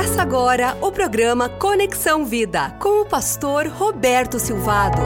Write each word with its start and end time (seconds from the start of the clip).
Começa 0.00 0.22
agora 0.22 0.78
o 0.80 0.90
programa 0.90 1.46
Conexão 1.46 2.24
Vida 2.24 2.70
com 2.80 3.02
o 3.02 3.04
pastor 3.04 3.66
Roberto 3.66 4.38
Silvado. 4.38 4.98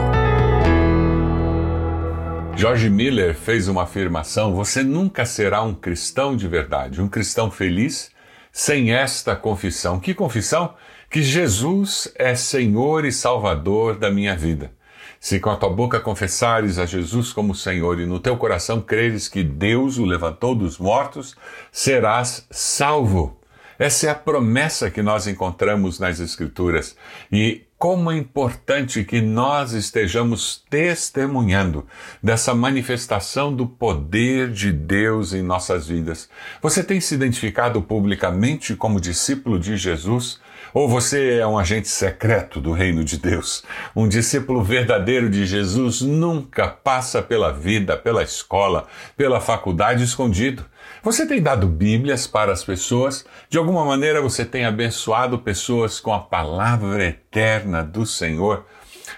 George 2.55 2.89
Miller 2.89 3.35
fez 3.35 3.67
uma 3.67 3.83
afirmação: 3.83 4.55
você 4.55 4.83
nunca 4.83 5.25
será 5.25 5.61
um 5.63 5.75
cristão 5.75 6.33
de 6.33 6.47
verdade, 6.47 7.01
um 7.01 7.09
cristão 7.09 7.51
feliz, 7.51 8.09
sem 8.53 8.93
esta 8.93 9.35
confissão. 9.35 9.99
Que 9.99 10.13
confissão? 10.13 10.75
Que 11.09 11.21
Jesus 11.21 12.09
é 12.15 12.33
Senhor 12.33 13.03
e 13.03 13.11
Salvador 13.11 13.97
da 13.97 14.09
minha 14.09 14.33
vida. 14.33 14.71
Se 15.19 15.41
com 15.41 15.49
a 15.49 15.57
tua 15.57 15.71
boca 15.71 15.99
confessares 15.99 16.79
a 16.79 16.85
Jesus 16.85 17.33
como 17.33 17.53
Senhor 17.53 17.99
e 17.99 18.05
no 18.05 18.21
teu 18.21 18.37
coração 18.37 18.79
creres 18.79 19.27
que 19.27 19.43
Deus 19.43 19.97
o 19.97 20.05
levantou 20.05 20.55
dos 20.55 20.77
mortos, 20.77 21.35
serás 21.69 22.47
salvo. 22.49 23.41
Essa 23.77 24.07
é 24.07 24.09
a 24.09 24.15
promessa 24.15 24.89
que 24.89 25.01
nós 25.01 25.27
encontramos 25.27 25.99
nas 25.99 26.19
Escrituras. 26.19 26.95
E 27.31 27.65
como 27.77 28.09
é 28.09 28.17
importante 28.17 29.03
que 29.03 29.21
nós 29.21 29.73
estejamos 29.73 30.63
testemunhando 30.69 31.85
dessa 32.23 32.55
manifestação 32.55 33.53
do 33.53 33.67
poder 33.67 34.49
de 34.49 34.71
Deus 34.71 35.33
em 35.33 35.41
nossas 35.41 35.87
vidas. 35.87 36.29
Você 36.61 36.83
tem 36.83 37.01
se 37.01 37.13
identificado 37.13 37.81
publicamente 37.81 38.75
como 38.75 38.99
discípulo 38.99 39.59
de 39.59 39.75
Jesus? 39.75 40.39
Ou 40.73 40.89
você 40.89 41.37
é 41.39 41.47
um 41.47 41.57
agente 41.57 41.87
secreto 41.87 42.59
do 42.59 42.71
reino 42.71 43.03
de 43.03 43.17
Deus? 43.17 43.63
Um 43.95 44.07
discípulo 44.07 44.63
verdadeiro 44.63 45.29
de 45.29 45.45
Jesus 45.45 46.01
nunca 46.01 46.67
passa 46.67 47.21
pela 47.21 47.51
vida, 47.51 47.95
pela 47.95 48.23
escola, 48.23 48.87
pela 49.15 49.39
faculdade 49.39 50.03
escondido. 50.03 50.65
Você 51.05 51.27
tem 51.27 51.39
dado 51.39 51.67
Bíblias 51.67 52.25
para 52.25 52.51
as 52.51 52.63
pessoas? 52.63 53.23
De 53.47 53.59
alguma 53.59 53.85
maneira 53.85 54.19
você 54.19 54.43
tem 54.43 54.65
abençoado 54.65 55.37
pessoas 55.37 55.99
com 55.99 56.11
a 56.11 56.19
palavra 56.19 57.05
eterna 57.05 57.83
do 57.83 58.07
Senhor? 58.07 58.65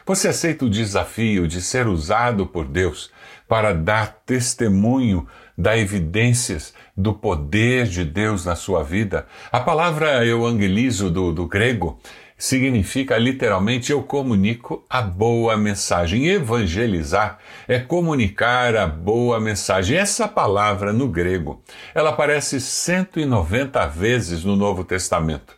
Você 0.05 0.27
aceita 0.27 0.65
o 0.65 0.69
desafio 0.69 1.47
de 1.47 1.61
ser 1.61 1.87
usado 1.87 2.45
por 2.45 2.65
Deus 2.65 3.09
para 3.47 3.73
dar 3.73 4.21
testemunho 4.25 5.25
da 5.57 5.77
evidências 5.77 6.73
do 6.95 7.13
poder 7.13 7.85
de 7.85 8.03
Deus 8.03 8.43
na 8.43 8.57
sua 8.57 8.83
vida? 8.83 9.25
A 9.49 9.61
palavra 9.61 10.25
evangelizo 10.25 11.09
do, 11.09 11.31
do 11.31 11.47
grego 11.47 12.01
significa 12.37 13.17
literalmente 13.17 13.91
eu 13.91 14.03
comunico 14.03 14.85
a 14.87 15.01
boa 15.01 15.57
mensagem. 15.57 16.27
Evangelizar 16.27 17.39
é 17.67 17.79
comunicar 17.79 18.75
a 18.75 18.85
boa 18.85 19.39
mensagem. 19.39 19.97
Essa 19.97 20.27
palavra 20.27 20.93
no 20.93 21.07
grego, 21.07 21.61
ela 21.95 22.11
aparece 22.11 22.61
190 22.61 23.87
vezes 23.87 24.43
no 24.43 24.55
Novo 24.55 24.83
Testamento. 24.83 25.56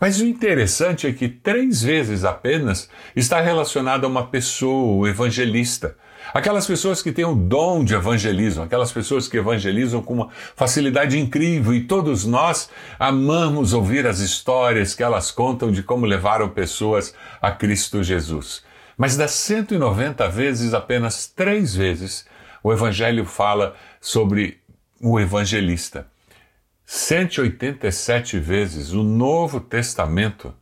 Mas 0.00 0.20
o 0.20 0.26
interessante 0.26 1.06
é 1.06 1.12
que 1.12 1.28
três 1.28 1.82
vezes 1.82 2.24
apenas 2.24 2.88
está 3.16 3.40
relacionada 3.40 4.06
a 4.06 4.08
uma 4.08 4.26
pessoa, 4.26 4.94
o 4.94 5.08
evangelista. 5.08 5.96
Aquelas 6.32 6.66
pessoas 6.66 7.02
que 7.02 7.10
têm 7.10 7.24
o 7.24 7.34
dom 7.34 7.82
de 7.82 7.94
evangelismo, 7.94 8.62
aquelas 8.62 8.92
pessoas 8.92 9.26
que 9.26 9.38
evangelizam 9.38 10.02
com 10.02 10.14
uma 10.14 10.28
facilidade 10.54 11.18
incrível 11.18 11.74
e 11.74 11.84
todos 11.84 12.24
nós 12.24 12.68
amamos 12.98 13.72
ouvir 13.72 14.06
as 14.06 14.20
histórias 14.20 14.94
que 14.94 15.02
elas 15.02 15.30
contam 15.30 15.72
de 15.72 15.82
como 15.82 16.06
levaram 16.06 16.48
pessoas 16.48 17.14
a 17.40 17.50
Cristo 17.50 18.02
Jesus. 18.02 18.62
Mas 18.96 19.16
das 19.16 19.30
190 19.32 20.28
vezes, 20.28 20.74
apenas 20.74 21.26
três 21.26 21.74
vezes, 21.74 22.26
o 22.62 22.72
Evangelho 22.72 23.24
fala 23.24 23.74
sobre 24.00 24.60
o 25.00 25.18
evangelista. 25.18 26.06
187 26.90 28.38
vezes 28.38 28.94
o 28.94 29.02
Novo 29.02 29.60
Testamento 29.60 30.54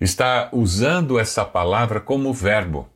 está 0.00 0.48
usando 0.52 1.18
essa 1.18 1.44
palavra 1.44 2.00
como 2.00 2.32
verbo 2.32 2.88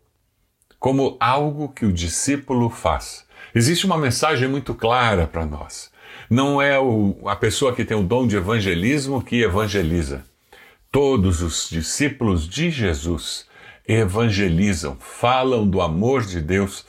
como 0.79 1.17
algo 1.19 1.71
que 1.71 1.85
o 1.85 1.93
discípulo 1.93 2.71
faz. 2.71 3.27
Existe 3.53 3.85
uma 3.85 3.99
mensagem 3.99 4.47
muito 4.47 4.77
clara 4.77 5.27
para 5.27 5.45
nós. 5.45 5.91
Não 6.31 6.63
é 6.63 6.79
o, 6.79 7.19
a 7.27 7.35
pessoa 7.35 7.75
que 7.75 7.85
tem 7.85 7.97
o 7.97 8.03
dom 8.05 8.29
de 8.29 8.37
evangelismo 8.37 9.25
que 9.25 9.43
evangeliza. 9.43 10.25
Todos 10.89 11.43
os 11.43 11.69
discípulos 11.69 12.49
de 12.49 12.71
Jesus 12.71 13.45
evangelizam, 13.89 14.97
falam 15.01 15.69
do 15.69 15.83
amor 15.83 16.25
de 16.25 16.41
Deus 16.41 16.87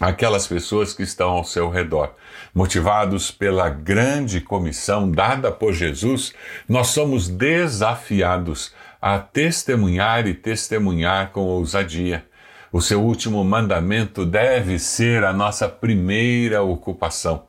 àquelas 0.00 0.46
pessoas 0.46 0.94
que 0.94 1.02
estão 1.02 1.30
ao 1.30 1.44
seu 1.44 1.68
redor. 1.68 2.14
Motivados 2.54 3.30
pela 3.30 3.68
grande 3.68 4.40
comissão 4.40 5.10
dada 5.10 5.52
por 5.52 5.74
Jesus, 5.74 6.32
nós 6.66 6.88
somos 6.88 7.28
desafiados 7.28 8.72
a 9.00 9.18
testemunhar 9.18 10.26
e 10.26 10.34
testemunhar 10.34 11.30
com 11.30 11.42
ousadia. 11.42 12.24
O 12.72 12.80
seu 12.80 13.02
último 13.02 13.44
mandamento 13.44 14.24
deve 14.24 14.78
ser 14.78 15.24
a 15.24 15.32
nossa 15.32 15.68
primeira 15.68 16.62
ocupação. 16.62 17.44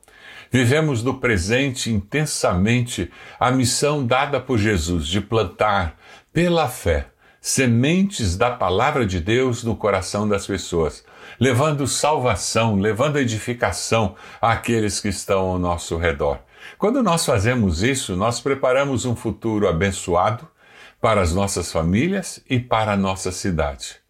Vivemos 0.52 1.02
no 1.02 1.20
presente 1.20 1.90
intensamente 1.90 3.10
a 3.40 3.52
missão 3.52 4.06
dada 4.06 4.40
por 4.40 4.58
Jesus 4.58 5.08
de 5.08 5.22
plantar, 5.22 5.96
pela 6.34 6.68
fé, 6.68 7.08
sementes 7.40 8.36
da 8.36 8.52
palavra 8.52 9.06
de 9.06 9.20
Deus 9.20 9.64
no 9.64 9.76
coração 9.76 10.28
das 10.28 10.46
pessoas, 10.46 11.06
levando 11.40 11.88
salvação, 11.88 12.76
levando 12.76 13.20
edificação 13.20 14.16
àqueles 14.42 15.00
que 15.00 15.10
estão 15.10 15.40
ao 15.42 15.60
nosso 15.60 15.98
redor. 15.98 16.40
Quando 16.78 17.02
nós 17.04 17.26
fazemos 17.26 17.84
isso, 17.84 18.16
nós 18.16 18.40
preparamos 18.40 19.06
um 19.06 19.16
futuro 19.16 19.68
abençoado 19.68 20.48
para 21.00 21.22
as 21.22 21.34
nossas 21.34 21.72
famílias 21.72 22.44
e 22.50 22.60
para 22.60 22.94
a 22.94 22.98
nossa 22.98 23.32
cidade. 23.32 24.02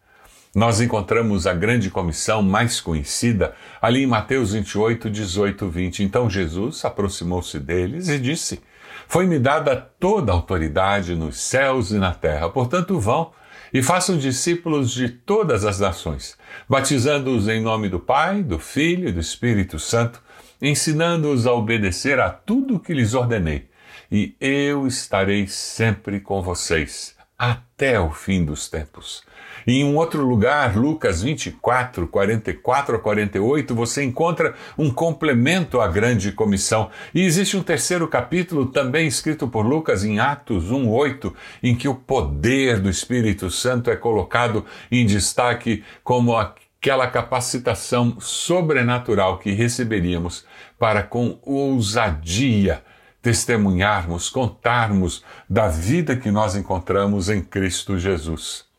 Nós 0.54 0.82
encontramos 0.82 1.46
a 1.46 1.54
grande 1.54 1.90
comissão 1.90 2.42
mais 2.42 2.78
conhecida 2.78 3.54
ali 3.80 4.02
em 4.02 4.06
Mateus 4.06 4.52
28, 4.52 5.08
18, 5.08 5.66
20. 5.66 6.02
Então 6.04 6.28
Jesus 6.28 6.84
aproximou-se 6.84 7.58
deles 7.58 8.10
e 8.10 8.18
disse: 8.18 8.60
Foi-me 9.08 9.38
dada 9.38 9.74
toda 9.98 10.30
a 10.30 10.34
autoridade 10.34 11.14
nos 11.14 11.40
céus 11.40 11.90
e 11.90 11.94
na 11.94 12.12
terra, 12.12 12.50
portanto 12.50 13.00
vão 13.00 13.32
e 13.72 13.82
façam 13.82 14.18
discípulos 14.18 14.92
de 14.92 15.08
todas 15.08 15.64
as 15.64 15.80
nações, 15.80 16.36
batizando-os 16.68 17.48
em 17.48 17.60
nome 17.60 17.88
do 17.88 17.98
Pai, 17.98 18.42
do 18.42 18.58
Filho 18.58 19.08
e 19.08 19.12
do 19.12 19.20
Espírito 19.20 19.78
Santo, 19.78 20.22
ensinando-os 20.60 21.46
a 21.46 21.52
obedecer 21.52 22.20
a 22.20 22.30
tudo 22.30 22.76
o 22.76 22.80
que 22.80 22.92
lhes 22.92 23.14
ordenei. 23.14 23.68
E 24.10 24.36
eu 24.40 24.86
estarei 24.86 25.46
sempre 25.46 26.20
com 26.20 26.42
vocês 26.42 27.16
até 27.42 27.98
o 27.98 28.12
fim 28.12 28.44
dos 28.44 28.68
tempos. 28.68 29.24
E 29.66 29.80
em 29.80 29.84
um 29.84 29.96
outro 29.96 30.24
lugar, 30.24 30.76
Lucas 30.76 31.22
24, 31.22 32.06
44 32.06 32.94
a 32.94 32.98
48, 33.00 33.74
você 33.74 34.04
encontra 34.04 34.54
um 34.78 34.88
complemento 34.88 35.80
à 35.80 35.88
grande 35.88 36.30
comissão. 36.30 36.88
E 37.12 37.20
existe 37.24 37.56
um 37.56 37.62
terceiro 37.62 38.06
capítulo, 38.06 38.66
também 38.66 39.08
escrito 39.08 39.48
por 39.48 39.66
Lucas 39.66 40.04
em 40.04 40.20
Atos 40.20 40.70
1, 40.70 40.88
8, 40.88 41.34
em 41.64 41.74
que 41.74 41.88
o 41.88 41.96
poder 41.96 42.78
do 42.78 42.88
Espírito 42.88 43.50
Santo 43.50 43.90
é 43.90 43.96
colocado 43.96 44.64
em 44.88 45.04
destaque 45.04 45.82
como 46.04 46.36
aquela 46.36 47.08
capacitação 47.08 48.20
sobrenatural 48.20 49.40
que 49.40 49.50
receberíamos 49.50 50.44
para 50.78 51.02
com 51.02 51.40
ousadia 51.42 52.84
testemunharmos, 53.22 54.28
contarmos 54.28 55.24
da 55.48 55.68
vida 55.68 56.16
que 56.16 56.30
nós 56.30 56.56
encontramos 56.56 57.30
em 57.30 57.40
Cristo 57.40 57.96
Jesus 57.96 58.70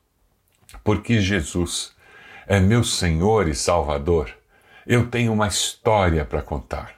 porque 0.83 1.21
Jesus 1.21 1.93
é 2.45 2.59
meu 2.59 2.83
Senhor 2.83 3.47
e 3.47 3.55
Salvador, 3.55 4.29
eu 4.85 5.07
tenho 5.07 5.31
uma 5.31 5.47
história 5.47 6.25
para 6.25 6.41
contar. 6.41 6.95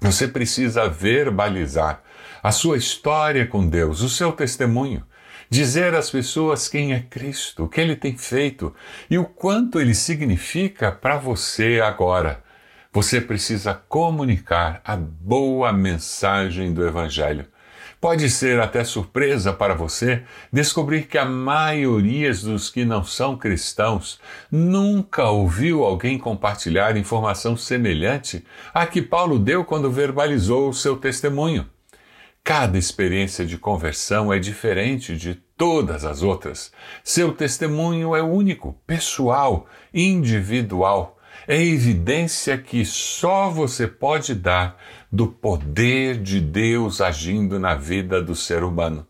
Você 0.00 0.28
precisa 0.28 0.88
verbalizar 0.88 2.02
a 2.42 2.52
sua 2.52 2.76
história 2.76 3.46
com 3.46 3.66
Deus, 3.66 4.00
o 4.02 4.08
seu 4.08 4.32
testemunho, 4.32 5.04
dizer 5.48 5.94
às 5.94 6.10
pessoas 6.10 6.68
quem 6.68 6.92
é 6.92 7.00
Cristo, 7.00 7.64
o 7.64 7.68
que 7.68 7.80
ele 7.80 7.96
tem 7.96 8.16
feito 8.16 8.74
e 9.10 9.18
o 9.18 9.24
quanto 9.24 9.80
ele 9.80 9.94
significa 9.94 10.90
para 10.90 11.16
você 11.16 11.80
agora. 11.80 12.42
Você 12.94 13.22
precisa 13.22 13.72
comunicar 13.72 14.82
a 14.84 14.94
boa 14.94 15.72
mensagem 15.72 16.74
do 16.74 16.86
Evangelho. 16.86 17.46
Pode 17.98 18.28
ser 18.28 18.60
até 18.60 18.84
surpresa 18.84 19.50
para 19.50 19.74
você 19.74 20.24
descobrir 20.52 21.04
que 21.04 21.16
a 21.16 21.24
maioria 21.24 22.30
dos 22.34 22.68
que 22.68 22.84
não 22.84 23.02
são 23.02 23.34
cristãos 23.34 24.20
nunca 24.50 25.24
ouviu 25.24 25.84
alguém 25.84 26.18
compartilhar 26.18 26.94
informação 26.98 27.56
semelhante 27.56 28.44
à 28.74 28.84
que 28.86 29.00
Paulo 29.00 29.38
deu 29.38 29.64
quando 29.64 29.90
verbalizou 29.90 30.68
o 30.68 30.74
seu 30.74 30.94
testemunho. 30.96 31.66
Cada 32.44 32.76
experiência 32.76 33.46
de 33.46 33.56
conversão 33.56 34.30
é 34.30 34.38
diferente 34.38 35.16
de 35.16 35.36
todas 35.56 36.04
as 36.04 36.22
outras. 36.22 36.70
Seu 37.02 37.32
testemunho 37.32 38.14
é 38.14 38.22
único, 38.22 38.76
pessoal, 38.86 39.66
individual 39.94 41.16
é 41.46 41.62
evidência 41.62 42.56
que 42.58 42.84
só 42.84 43.50
você 43.50 43.86
pode 43.86 44.34
dar 44.34 44.78
do 45.10 45.26
poder 45.26 46.20
de 46.20 46.40
Deus 46.40 47.00
agindo 47.00 47.58
na 47.58 47.74
vida 47.74 48.22
do 48.22 48.34
ser 48.34 48.62
humano. 48.62 49.06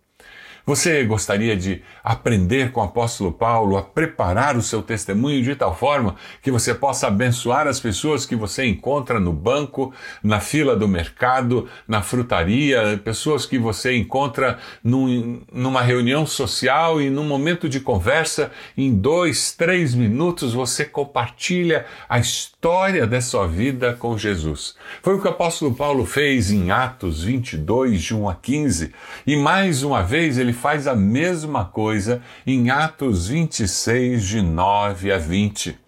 Você 0.64 1.04
gostaria 1.04 1.56
de 1.56 1.82
aprender 2.04 2.70
com 2.70 2.80
o 2.80 2.84
apóstolo 2.84 3.32
Paulo 3.32 3.76
a 3.76 3.82
preparar 3.82 4.56
o 4.56 4.62
seu 4.62 4.80
testemunho 4.80 5.42
de 5.42 5.56
tal 5.56 5.76
forma 5.76 6.14
que 6.40 6.52
você 6.52 6.72
possa 6.72 7.08
abençoar 7.08 7.66
as 7.66 7.80
pessoas 7.80 8.24
que 8.24 8.36
você 8.36 8.64
encontra 8.64 9.18
no 9.18 9.32
banco, 9.32 9.92
na 10.22 10.38
fila 10.38 10.76
do 10.76 10.86
mercado, 10.86 11.68
na 11.86 12.00
frutaria, 12.00 13.00
pessoas 13.02 13.44
que 13.44 13.58
você 13.58 13.96
encontra 13.96 14.58
num, 14.84 15.42
numa 15.52 15.82
reunião 15.82 16.24
social 16.24 17.00
e 17.00 17.10
num 17.10 17.24
momento 17.24 17.68
de 17.68 17.80
conversa, 17.80 18.52
em 18.76 18.94
dois, 18.94 19.52
três 19.52 19.94
minutos 19.94 20.54
você 20.54 20.84
compartilha 20.84 21.86
a 22.08 22.20
história 22.20 23.04
da 23.04 23.20
sua 23.20 23.48
vida 23.48 23.94
com 23.94 24.16
Jesus. 24.16 24.76
Foi 25.02 25.16
o 25.16 25.20
que 25.20 25.26
o 25.26 25.30
apóstolo 25.30 25.74
Paulo 25.74 26.06
fez 26.06 26.52
em 26.52 26.70
Atos 26.70 27.24
22, 27.24 28.00
de 28.00 28.14
1 28.14 28.28
a 28.28 28.34
15, 28.34 28.92
e 29.26 29.36
mais 29.36 29.82
uma 29.82 30.02
vez 30.02 30.38
ele 30.38 30.51
ele 30.52 30.58
faz 30.58 30.86
a 30.86 30.94
mesma 30.94 31.64
coisa 31.64 32.22
em 32.46 32.68
Atos 32.68 33.28
26, 33.28 34.22
de 34.22 34.42
9 34.42 35.10
a 35.10 35.16
20. 35.16 35.78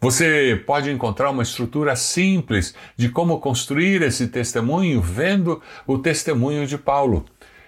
Você 0.00 0.60
pode 0.66 0.90
encontrar 0.90 1.30
uma 1.30 1.42
estrutura 1.42 1.94
simples 1.94 2.74
de 2.96 3.10
como 3.10 3.38
construir 3.38 4.00
esse 4.00 4.28
testemunho 4.28 5.00
vendo 5.00 5.60
o 5.86 5.98
testemunho 5.98 6.66
de 6.66 6.78
Paulo. 6.78 7.26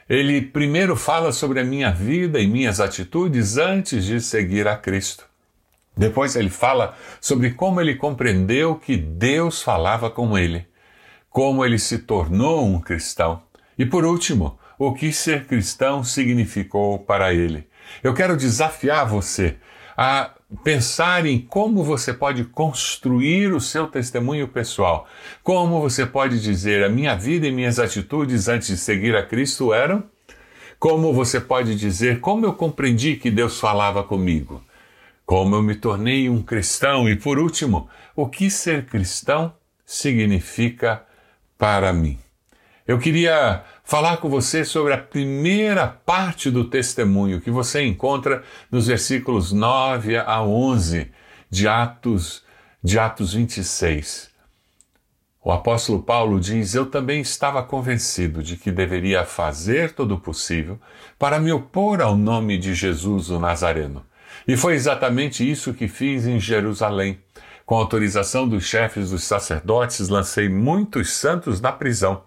Ele 0.09 0.41
primeiro 0.41 0.97
fala 0.97 1.31
sobre 1.31 1.61
a 1.61 1.65
minha 1.65 1.93
vida 1.93 2.41
e 2.41 2.47
minhas 2.47 2.81
atitudes 2.81 3.59
antes 3.59 4.05
de 4.05 4.19
seguir 4.21 4.67
a 4.67 4.77
Cristo. 4.77 5.27
Depois 5.97 6.35
ele 6.35 6.51
fala 6.51 6.97
sobre 7.21 7.51
como 7.51 7.81
ele 7.81 7.95
compreendeu 7.95 8.77
que 8.77 8.97
Deus 8.97 9.63
falava 9.63 10.11
com 10.11 10.37
ele, 10.37 10.67
como 11.29 11.65
ele 11.65 11.79
se 11.79 11.99
tornou 11.99 12.65
um 12.65 12.81
cristão. 12.81 13.43
E 13.79 13.85
por 13.87 14.05
último, 14.05 14.59
o 14.79 14.93
que 14.93 15.13
ser 15.13 15.47
cristão 15.47 16.03
significou 16.03 16.99
para 16.99 17.33
ele. 17.33 17.67
Eu 18.03 18.15
quero 18.15 18.37
desafiar 18.37 19.07
você 19.07 19.57
a 19.97 20.31
pensar 20.63 21.27
em 21.27 21.39
como 21.39 21.83
você 21.83 22.13
pode 22.13 22.45
construir 22.45 23.53
o 23.53 23.61
seu 23.61 23.87
testemunho 23.87 24.49
pessoal. 24.49 25.07
Como 25.43 25.81
você 25.81 26.05
pode 26.05 26.41
dizer: 26.41 26.85
a 26.85 26.89
minha 26.89 27.15
vida 27.15 27.47
e 27.47 27.53
minhas 27.53 27.79
atitudes 27.79 28.49
antes 28.49 28.69
de 28.69 28.77
seguir 28.77 29.17
a 29.17 29.25
Cristo 29.25 29.73
eram? 29.73 30.05
Como 30.79 31.13
você 31.13 31.41
pode 31.41 31.75
dizer: 31.77 32.21
como 32.21 32.45
eu 32.45 32.53
compreendi 32.53 33.17
que 33.17 33.31
Deus 33.31 33.59
falava 33.59 34.03
comigo? 34.03 34.63
Como 35.25 35.55
eu 35.55 35.63
me 35.63 35.75
tornei 35.75 36.29
um 36.29 36.43
cristão? 36.43 37.09
E 37.09 37.17
por 37.17 37.39
último, 37.39 37.89
o 38.15 38.29
que 38.29 38.51
ser 38.51 38.85
cristão 38.85 39.55
significa 39.87 41.03
para 41.57 41.93
mim? 41.93 42.19
Eu 42.87 42.99
queria 42.99 43.65
falar 43.85 44.17
com 44.17 44.31
você 44.31 44.65
sobre 44.65 44.95
a 44.95 44.99
primeira 44.99 45.87
parte 45.87 46.51
do 46.51 46.65
testemunho 46.65 47.41
que 47.41 47.51
você 47.51 47.85
encontra 47.85 48.43
nos 48.71 48.87
versículos 48.87 49.53
9 49.53 50.17
a 50.17 50.43
11 50.43 51.13
de 51.51 51.69
Atos, 51.69 52.43
de 52.83 52.99
Atos 52.99 53.35
26. 53.35 54.31
O 55.45 55.53
apóstolo 55.53 56.03
Paulo 56.03 56.41
diz: 56.41 56.75
Eu 56.75 56.87
também 56.87 57.21
estava 57.21 57.63
convencido 57.63 58.43
de 58.43 58.57
que 58.57 58.73
deveria 58.73 59.27
fazer 59.27 59.93
todo 59.93 60.15
o 60.15 60.21
possível 60.21 60.81
para 61.19 61.39
me 61.39 61.53
opor 61.53 62.01
ao 62.01 62.17
nome 62.17 62.57
de 62.57 62.75
Jesus 62.75 63.29
o 63.29 63.39
Nazareno. 63.39 64.05
E 64.49 64.57
foi 64.57 64.75
exatamente 64.75 65.49
isso 65.49 65.75
que 65.75 65.87
fiz 65.87 66.27
em 66.27 66.41
Jerusalém. 66.41 67.21
Com 67.67 67.77
autorização 67.77 68.47
dos 68.49 68.65
chefes 68.65 69.11
dos 69.11 69.25
sacerdotes, 69.25 70.09
lancei 70.09 70.49
muitos 70.49 71.13
santos 71.13 71.61
na 71.61 71.73
prisão 71.73 72.23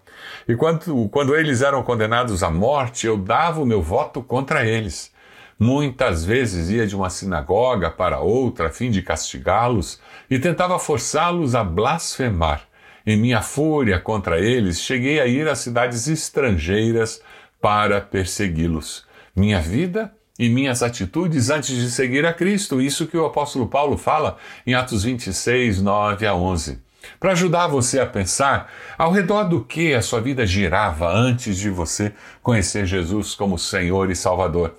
e 0.48 0.54
quando, 0.54 1.08
quando 1.10 1.36
eles 1.36 1.62
eram 1.62 1.82
condenados 1.82 2.42
à 2.42 2.50
morte, 2.50 3.06
eu 3.06 3.16
dava 3.16 3.60
o 3.60 3.66
meu 3.66 3.82
voto 3.82 4.22
contra 4.22 4.66
eles. 4.66 5.12
Muitas 5.58 6.24
vezes 6.24 6.70
ia 6.70 6.86
de 6.86 6.94
uma 6.94 7.10
sinagoga 7.10 7.90
para 7.90 8.20
outra 8.20 8.68
a 8.68 8.70
fim 8.70 8.90
de 8.90 9.02
castigá-los 9.02 10.00
e 10.30 10.38
tentava 10.38 10.78
forçá-los 10.78 11.54
a 11.54 11.64
blasfemar. 11.64 12.62
Em 13.04 13.16
minha 13.16 13.42
fúria 13.42 13.98
contra 13.98 14.38
eles, 14.38 14.80
cheguei 14.80 15.20
a 15.20 15.26
ir 15.26 15.48
a 15.48 15.54
cidades 15.54 16.06
estrangeiras 16.06 17.20
para 17.60 18.00
persegui-los. 18.00 19.04
Minha 19.34 19.60
vida 19.60 20.12
e 20.38 20.48
minhas 20.48 20.82
atitudes 20.82 21.50
antes 21.50 21.74
de 21.74 21.90
seguir 21.90 22.24
a 22.24 22.32
Cristo, 22.32 22.80
isso 22.80 23.06
que 23.06 23.16
o 23.16 23.26
apóstolo 23.26 23.66
Paulo 23.66 23.96
fala 23.96 24.36
em 24.64 24.74
Atos 24.74 25.02
26, 25.02 25.82
9 25.82 26.26
a 26.26 26.34
11 26.34 26.87
para 27.18 27.32
ajudar 27.32 27.66
você 27.66 28.00
a 28.00 28.06
pensar 28.06 28.72
ao 28.96 29.12
redor 29.12 29.44
do 29.44 29.64
que 29.64 29.94
a 29.94 30.02
sua 30.02 30.20
vida 30.20 30.46
girava 30.46 31.08
antes 31.08 31.56
de 31.56 31.70
você 31.70 32.12
conhecer 32.42 32.86
Jesus 32.86 33.34
como 33.34 33.58
Senhor 33.58 34.10
e 34.10 34.16
Salvador. 34.16 34.74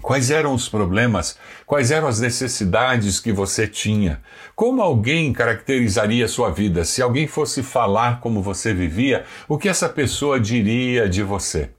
Quais 0.00 0.30
eram 0.30 0.54
os 0.54 0.68
problemas? 0.68 1.36
Quais 1.66 1.90
eram 1.90 2.06
as 2.06 2.20
necessidades 2.20 3.18
que 3.18 3.32
você 3.32 3.66
tinha? 3.66 4.22
Como 4.54 4.80
alguém 4.80 5.32
caracterizaria 5.32 6.24
a 6.24 6.28
sua 6.28 6.50
vida? 6.50 6.84
Se 6.84 7.02
alguém 7.02 7.26
fosse 7.26 7.62
falar 7.62 8.20
como 8.20 8.40
você 8.40 8.72
vivia, 8.72 9.24
o 9.48 9.58
que 9.58 9.68
essa 9.68 9.88
pessoa 9.88 10.38
diria 10.38 11.08
de 11.08 11.22
você? 11.22 11.70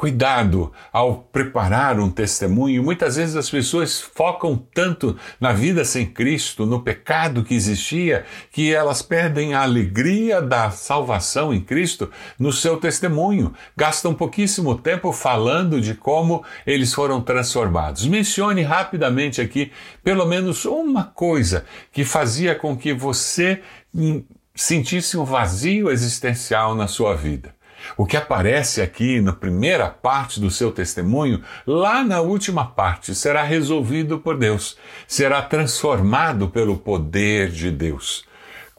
Cuidado 0.00 0.72
ao 0.90 1.16
preparar 1.30 2.00
um 2.00 2.08
testemunho. 2.10 2.82
Muitas 2.82 3.16
vezes 3.16 3.36
as 3.36 3.50
pessoas 3.50 4.00
focam 4.00 4.56
tanto 4.72 5.14
na 5.38 5.52
vida 5.52 5.84
sem 5.84 6.06
Cristo, 6.06 6.64
no 6.64 6.80
pecado 6.80 7.44
que 7.44 7.52
existia, 7.52 8.24
que 8.50 8.72
elas 8.72 9.02
perdem 9.02 9.52
a 9.52 9.60
alegria 9.60 10.40
da 10.40 10.70
salvação 10.70 11.52
em 11.52 11.60
Cristo 11.60 12.10
no 12.38 12.50
seu 12.50 12.78
testemunho. 12.78 13.52
Gastam 13.76 14.14
pouquíssimo 14.14 14.74
tempo 14.74 15.12
falando 15.12 15.82
de 15.82 15.92
como 15.92 16.42
eles 16.66 16.94
foram 16.94 17.20
transformados. 17.20 18.06
Mencione 18.06 18.62
rapidamente 18.62 19.38
aqui 19.42 19.70
pelo 20.02 20.24
menos 20.24 20.64
uma 20.64 21.04
coisa 21.04 21.66
que 21.92 22.06
fazia 22.06 22.54
com 22.54 22.74
que 22.74 22.94
você 22.94 23.60
hum, 23.94 24.24
sentisse 24.54 25.18
um 25.18 25.26
vazio 25.26 25.90
existencial 25.90 26.74
na 26.74 26.86
sua 26.86 27.14
vida. 27.14 27.59
O 27.96 28.06
que 28.06 28.16
aparece 28.16 28.80
aqui 28.80 29.20
na 29.20 29.32
primeira 29.32 29.88
parte 29.88 30.40
do 30.40 30.50
seu 30.50 30.72
testemunho, 30.72 31.42
lá 31.66 32.02
na 32.04 32.20
última 32.20 32.64
parte, 32.64 33.14
será 33.14 33.42
resolvido 33.42 34.18
por 34.18 34.36
Deus, 34.36 34.76
será 35.06 35.42
transformado 35.42 36.48
pelo 36.48 36.76
poder 36.76 37.50
de 37.50 37.70
Deus. 37.70 38.24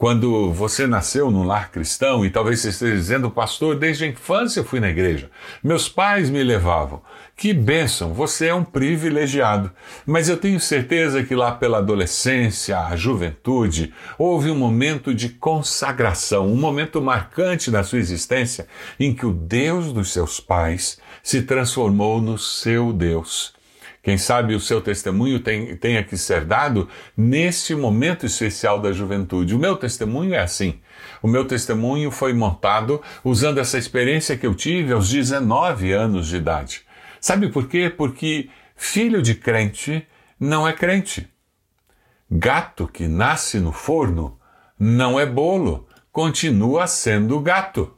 Quando 0.02 0.52
você 0.52 0.84
nasceu 0.84 1.30
num 1.30 1.44
lar 1.44 1.70
cristão, 1.70 2.26
e 2.26 2.30
talvez 2.30 2.58
você 2.58 2.70
esteja 2.70 2.96
dizendo, 2.96 3.30
pastor, 3.30 3.78
desde 3.78 4.02
a 4.02 4.08
infância 4.08 4.58
eu 4.58 4.64
fui 4.64 4.80
na 4.80 4.90
igreja, 4.90 5.30
meus 5.62 5.88
pais 5.88 6.28
me 6.28 6.42
levavam. 6.42 7.00
Que 7.36 7.54
bênção, 7.54 8.12
você 8.12 8.48
é 8.48 8.54
um 8.54 8.64
privilegiado. 8.64 9.70
Mas 10.04 10.28
eu 10.28 10.36
tenho 10.36 10.58
certeza 10.58 11.22
que 11.22 11.36
lá 11.36 11.52
pela 11.52 11.78
adolescência, 11.78 12.80
a 12.80 12.96
juventude, 12.96 13.94
houve 14.18 14.50
um 14.50 14.56
momento 14.56 15.14
de 15.14 15.28
consagração, 15.28 16.48
um 16.48 16.56
momento 16.56 17.00
marcante 17.00 17.70
na 17.70 17.84
sua 17.84 18.00
existência 18.00 18.66
em 18.98 19.14
que 19.14 19.24
o 19.24 19.32
Deus 19.32 19.92
dos 19.92 20.12
seus 20.12 20.40
pais 20.40 20.98
se 21.22 21.42
transformou 21.42 22.20
no 22.20 22.36
seu 22.36 22.92
Deus. 22.92 23.54
Quem 24.02 24.18
sabe 24.18 24.54
o 24.54 24.60
seu 24.60 24.80
testemunho 24.80 25.38
tem, 25.38 25.76
tenha 25.76 26.02
que 26.02 26.16
ser 26.16 26.44
dado 26.44 26.88
neste 27.16 27.72
momento 27.72 28.26
especial 28.26 28.80
da 28.80 28.90
juventude. 28.90 29.54
O 29.54 29.58
meu 29.58 29.76
testemunho 29.76 30.34
é 30.34 30.40
assim. 30.40 30.80
O 31.22 31.28
meu 31.28 31.44
testemunho 31.44 32.10
foi 32.10 32.32
montado 32.32 33.00
usando 33.22 33.58
essa 33.58 33.78
experiência 33.78 34.36
que 34.36 34.44
eu 34.44 34.56
tive 34.56 34.92
aos 34.92 35.08
19 35.08 35.92
anos 35.92 36.26
de 36.26 36.36
idade. 36.36 36.82
Sabe 37.20 37.48
por 37.48 37.68
quê? 37.68 37.88
Porque 37.88 38.50
filho 38.74 39.22
de 39.22 39.36
crente 39.36 40.04
não 40.38 40.66
é 40.66 40.72
crente. 40.72 41.28
Gato 42.28 42.88
que 42.88 43.06
nasce 43.06 43.60
no 43.60 43.70
forno 43.70 44.36
não 44.76 45.20
é 45.20 45.24
bolo, 45.24 45.86
continua 46.10 46.88
sendo 46.88 47.38
gato. 47.38 47.96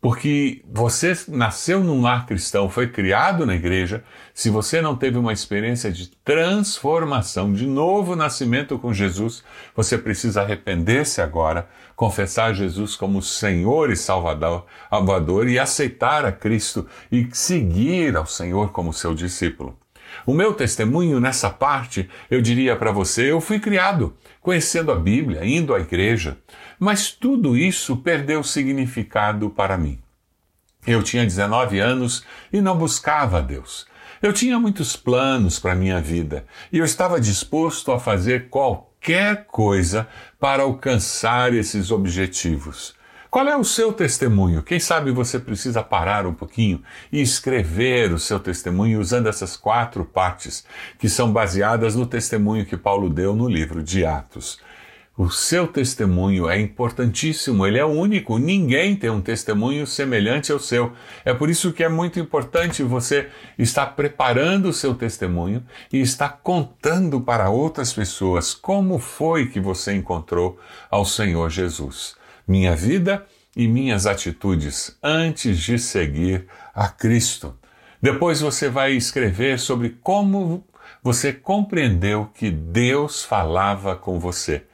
Porque 0.00 0.62
você 0.70 1.16
nasceu 1.28 1.82
num 1.82 2.02
lar 2.02 2.26
cristão, 2.26 2.68
foi 2.68 2.86
criado 2.86 3.46
na 3.46 3.54
igreja, 3.54 4.04
se 4.34 4.50
você 4.50 4.80
não 4.80 4.94
teve 4.94 5.16
uma 5.16 5.32
experiência 5.32 5.90
de 5.90 6.08
transformação, 6.24 7.52
de 7.52 7.66
novo 7.66 8.14
nascimento 8.14 8.78
com 8.78 8.92
Jesus, 8.92 9.42
você 9.74 9.96
precisa 9.96 10.42
arrepender-se 10.42 11.20
agora, 11.20 11.68
confessar 11.96 12.54
Jesus 12.54 12.94
como 12.94 13.22
Senhor 13.22 13.90
e 13.90 13.96
Salvador, 13.96 14.66
Salvador 14.90 15.48
e 15.48 15.58
aceitar 15.58 16.24
a 16.24 16.32
Cristo 16.32 16.86
e 17.10 17.26
seguir 17.32 18.16
ao 18.16 18.26
Senhor 18.26 18.70
como 18.72 18.92
seu 18.92 19.14
discípulo. 19.14 19.76
O 20.24 20.32
meu 20.32 20.54
testemunho 20.54 21.20
nessa 21.20 21.50
parte, 21.50 22.08
eu 22.30 22.40
diria 22.40 22.76
para 22.76 22.92
você, 22.92 23.30
eu 23.30 23.40
fui 23.40 23.58
criado 23.58 24.16
conhecendo 24.40 24.92
a 24.92 24.94
Bíblia, 24.94 25.44
indo 25.44 25.74
à 25.74 25.80
igreja, 25.80 26.38
mas 26.78 27.10
tudo 27.10 27.56
isso 27.56 27.96
perdeu 27.96 28.42
significado 28.42 29.50
para 29.50 29.76
mim. 29.76 29.98
Eu 30.86 31.02
tinha 31.02 31.24
19 31.24 31.80
anos 31.80 32.24
e 32.52 32.60
não 32.60 32.78
buscava 32.78 33.38
a 33.38 33.40
Deus. 33.40 33.86
Eu 34.22 34.32
tinha 34.32 34.58
muitos 34.58 34.96
planos 34.96 35.58
para 35.58 35.74
minha 35.74 36.00
vida 36.00 36.46
e 36.72 36.78
eu 36.78 36.84
estava 36.84 37.20
disposto 37.20 37.92
a 37.92 37.98
fazer 37.98 38.48
qualquer 38.48 39.46
coisa 39.46 40.08
para 40.38 40.62
alcançar 40.62 41.52
esses 41.52 41.90
objetivos. 41.90 42.95
Qual 43.30 43.48
é 43.48 43.56
o 43.56 43.64
seu 43.64 43.92
testemunho? 43.92 44.62
Quem 44.62 44.78
sabe 44.78 45.10
você 45.10 45.38
precisa 45.38 45.82
parar 45.82 46.26
um 46.26 46.32
pouquinho 46.32 46.82
e 47.10 47.20
escrever 47.20 48.12
o 48.12 48.18
seu 48.18 48.38
testemunho 48.38 49.00
usando 49.00 49.28
essas 49.28 49.56
quatro 49.56 50.04
partes 50.04 50.64
que 50.98 51.08
são 51.08 51.32
baseadas 51.32 51.96
no 51.96 52.06
testemunho 52.06 52.64
que 52.64 52.76
Paulo 52.76 53.10
deu 53.10 53.34
no 53.34 53.48
livro 53.48 53.82
de 53.82 54.04
Atos. 54.04 54.58
O 55.18 55.30
seu 55.30 55.66
testemunho 55.66 56.46
é 56.46 56.60
importantíssimo, 56.60 57.66
ele 57.66 57.78
é 57.78 57.84
único, 57.84 58.36
ninguém 58.36 58.94
tem 58.94 59.08
um 59.08 59.22
testemunho 59.22 59.86
semelhante 59.86 60.52
ao 60.52 60.58
seu. 60.58 60.92
É 61.24 61.32
por 61.32 61.48
isso 61.48 61.72
que 61.72 61.82
é 61.82 61.88
muito 61.88 62.20
importante 62.20 62.82
você 62.82 63.30
estar 63.58 63.86
preparando 63.96 64.68
o 64.68 64.74
seu 64.74 64.94
testemunho 64.94 65.64
e 65.90 66.02
estar 66.02 66.40
contando 66.42 67.18
para 67.18 67.48
outras 67.48 67.94
pessoas 67.94 68.52
como 68.52 68.98
foi 68.98 69.46
que 69.46 69.58
você 69.58 69.94
encontrou 69.94 70.60
ao 70.90 71.06
Senhor 71.06 71.48
Jesus. 71.48 72.14
Minha 72.46 72.74
vida 72.76 73.24
e 73.56 73.66
minhas 73.66 74.06
atitudes 74.06 74.96
antes 75.02 75.58
de 75.58 75.78
seguir 75.78 76.46
a 76.74 76.88
Cristo. 76.88 77.56
Depois 78.00 78.40
você 78.40 78.68
vai 78.68 78.92
escrever 78.92 79.58
sobre 79.58 79.98
como 80.02 80.64
você 81.02 81.32
compreendeu 81.32 82.30
que 82.34 82.50
Deus 82.50 83.24
falava 83.24 83.96
com 83.96 84.20
você 84.20 84.64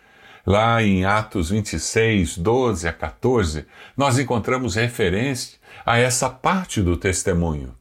Lá 0.44 0.82
em 0.82 1.04
Atos 1.04 1.50
26, 1.50 2.36
12 2.38 2.88
a 2.88 2.92
14, 2.92 3.64
nós 3.96 4.18
encontramos 4.18 4.74
referência 4.74 5.56
a 5.86 5.98
essa 5.98 6.28
parte 6.28 6.82
do 6.82 6.96
testemunho. 6.96 7.76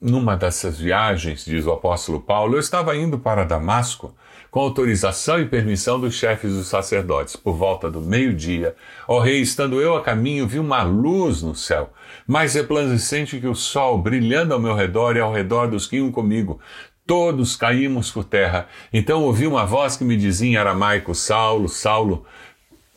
Numa 0.00 0.36
dessas 0.36 0.80
viagens, 0.80 1.44
diz 1.44 1.64
o 1.64 1.70
apóstolo 1.70 2.20
Paulo, 2.20 2.56
eu 2.56 2.60
estava 2.60 2.96
indo 2.96 3.20
para 3.20 3.44
Damasco 3.44 4.16
com 4.56 4.62
autorização 4.62 5.38
e 5.38 5.44
permissão 5.44 6.00
dos 6.00 6.14
chefes 6.14 6.54
dos 6.54 6.68
sacerdotes. 6.68 7.36
Por 7.36 7.54
volta 7.54 7.90
do 7.90 8.00
meio-dia, 8.00 8.74
ó 9.06 9.20
rei, 9.20 9.42
estando 9.42 9.82
eu 9.82 9.94
a 9.94 10.02
caminho, 10.02 10.48
vi 10.48 10.58
uma 10.58 10.82
luz 10.82 11.42
no 11.42 11.54
céu, 11.54 11.92
mais 12.26 12.54
resplandecente 12.54 13.38
que 13.38 13.46
o 13.46 13.54
sol, 13.54 13.98
brilhando 13.98 14.54
ao 14.54 14.58
meu 14.58 14.74
redor 14.74 15.14
e 15.14 15.20
ao 15.20 15.30
redor 15.30 15.66
dos 15.66 15.86
que 15.86 15.96
iam 15.96 16.10
comigo. 16.10 16.58
Todos 17.06 17.54
caímos 17.54 18.10
por 18.10 18.24
terra. 18.24 18.66
Então 18.90 19.24
ouvi 19.24 19.46
uma 19.46 19.66
voz 19.66 19.94
que 19.94 20.04
me 20.04 20.16
dizia 20.16 20.48
em 20.48 20.56
aramaico: 20.56 21.14
Saulo, 21.14 21.68
Saulo, 21.68 22.24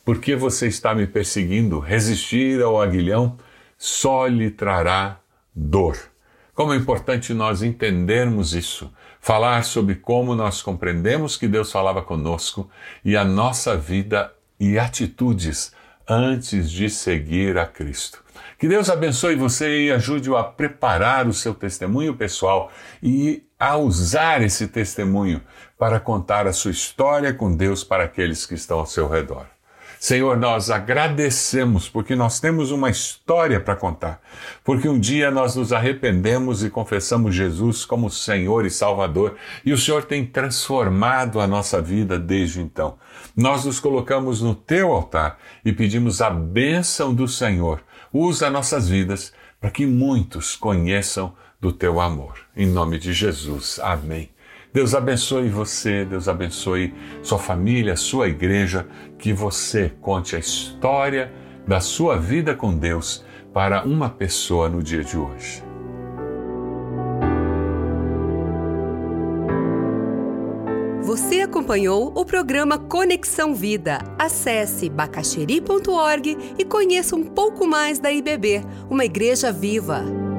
por 0.02 0.18
que 0.18 0.34
você 0.34 0.66
está 0.66 0.94
me 0.94 1.06
perseguindo? 1.06 1.78
Resistir 1.78 2.62
ao 2.62 2.80
aguilhão 2.80 3.36
só 3.76 4.26
lhe 4.26 4.50
trará 4.50 5.20
dor. 5.54 5.98
Como 6.54 6.72
é 6.72 6.76
importante 6.76 7.34
nós 7.34 7.62
entendermos 7.62 8.54
isso, 8.54 8.90
falar 9.20 9.64
sobre 9.64 9.94
como 9.94 10.34
nós 10.34 10.62
compreendemos 10.62 11.36
que 11.36 11.46
Deus 11.46 11.70
falava 11.70 12.02
conosco 12.02 12.68
e 13.04 13.16
a 13.16 13.24
nossa 13.24 13.76
vida 13.76 14.32
e 14.58 14.78
atitudes 14.78 15.72
antes 16.08 16.70
de 16.70 16.88
seguir 16.90 17.56
a 17.58 17.66
Cristo. 17.66 18.24
Que 18.58 18.68
Deus 18.68 18.90
abençoe 18.90 19.36
você 19.36 19.86
e 19.86 19.92
ajude-o 19.92 20.36
a 20.36 20.44
preparar 20.44 21.26
o 21.26 21.32
seu 21.32 21.54
testemunho 21.54 22.14
pessoal 22.14 22.70
e 23.02 23.44
a 23.58 23.76
usar 23.76 24.42
esse 24.42 24.66
testemunho 24.66 25.40
para 25.78 26.00
contar 26.00 26.46
a 26.46 26.52
sua 26.52 26.70
história 26.70 27.32
com 27.32 27.54
Deus 27.54 27.84
para 27.84 28.04
aqueles 28.04 28.44
que 28.44 28.54
estão 28.54 28.78
ao 28.78 28.86
seu 28.86 29.08
redor. 29.08 29.46
Senhor, 30.00 30.36
nós 30.36 30.70
agradecemos 30.70 31.88
porque 31.88 32.16
nós 32.16 32.40
temos 32.40 32.72
uma 32.72 32.90
história 32.90 33.60
para 33.60 33.76
contar, 33.76 34.20
porque 34.64 34.88
um 34.88 34.98
dia 34.98 35.30
nós 35.30 35.54
nos 35.54 35.72
arrependemos 35.72 36.64
e 36.64 36.70
confessamos 36.70 37.34
Jesus 37.34 37.84
como 37.84 38.10
Senhor 38.10 38.66
e 38.66 38.70
Salvador 38.70 39.36
e 39.64 39.72
o 39.72 39.78
Senhor 39.78 40.04
tem 40.04 40.24
transformado 40.24 41.38
a 41.38 41.46
nossa 41.46 41.80
vida 41.80 42.18
desde 42.18 42.60
então. 42.60 42.98
Nós 43.36 43.66
nos 43.66 43.78
colocamos 43.78 44.40
no 44.40 44.54
teu 44.54 44.90
altar 44.90 45.38
e 45.64 45.72
pedimos 45.72 46.20
a 46.20 46.30
bênção 46.30 47.14
do 47.14 47.28
Senhor 47.28 47.82
Usa 48.12 48.50
nossas 48.50 48.88
vidas 48.88 49.32
para 49.60 49.70
que 49.70 49.86
muitos 49.86 50.56
conheçam 50.56 51.32
do 51.60 51.72
teu 51.72 52.00
amor. 52.00 52.40
Em 52.56 52.66
nome 52.66 52.98
de 52.98 53.12
Jesus. 53.12 53.78
Amém. 53.78 54.30
Deus 54.72 54.94
abençoe 54.94 55.48
você, 55.48 56.04
Deus 56.04 56.28
abençoe 56.28 56.94
sua 57.22 57.38
família, 57.38 57.96
sua 57.96 58.28
igreja, 58.28 58.86
que 59.18 59.32
você 59.32 59.92
conte 60.00 60.36
a 60.36 60.38
história 60.38 61.32
da 61.66 61.80
sua 61.80 62.16
vida 62.16 62.54
com 62.54 62.76
Deus 62.76 63.24
para 63.52 63.84
uma 63.84 64.08
pessoa 64.08 64.68
no 64.68 64.80
dia 64.80 65.02
de 65.02 65.18
hoje. 65.18 65.64
Você 71.02 71.40
acompanhou 71.40 72.12
o 72.14 72.24
programa 72.24 72.78
Conexão 72.78 73.52
Vida. 73.52 73.98
Acesse 74.16 74.88
bacacheri.org 74.88 76.38
e 76.56 76.64
conheça 76.64 77.16
um 77.16 77.24
pouco 77.24 77.66
mais 77.66 77.98
da 77.98 78.12
IBB, 78.12 78.62
uma 78.88 79.04
igreja 79.04 79.50
viva. 79.50 80.29